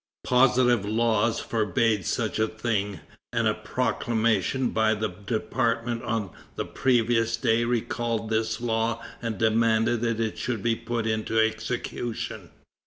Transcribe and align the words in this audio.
Positive 0.23 0.83
laws 0.83 1.39
forbade 1.39 2.07
such 2.07 2.39
a 2.39 2.47
thing, 2.47 3.01
and 3.31 3.47
a 3.47 3.53
proclamation 3.53 4.63
made 4.63 4.73
by 4.73 4.93
the 4.95 5.09
department 5.09 6.01
on 6.01 6.31
the 6.55 6.65
previous 6.65 7.37
day 7.37 7.65
recalled 7.65 8.31
this 8.31 8.59
law 8.59 8.99
and 9.21 9.37
demanded 9.37 10.01
that 10.01 10.19
it 10.19 10.39
should 10.39 10.63
be 10.63 10.75
put 10.75 11.05
into 11.05 11.37
execution. 11.39 12.49